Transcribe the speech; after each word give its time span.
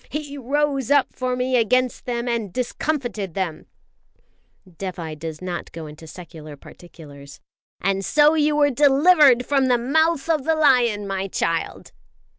He 0.09 0.35
rose 0.35 0.89
up 0.89 1.13
for 1.13 1.35
me 1.35 1.55
against 1.57 2.05
them 2.07 2.27
and 2.27 2.51
discomfited 2.51 3.35
them" 3.35 3.67
Dévai 4.67 5.19
does 5.19 5.43
not 5.43 5.71
go 5.71 5.85
into 5.85 6.07
secular 6.07 6.57
particulars 6.57 7.39
"and 7.79 8.03
so 8.03 8.33
you 8.33 8.55
were 8.55 8.71
delivered 8.71 9.45
from 9.45 9.67
the 9.67 9.77
mouth 9.77 10.27
of 10.27 10.43
the 10.43 10.55
lion, 10.55 11.05
my 11.05 11.27
child!" 11.27 11.91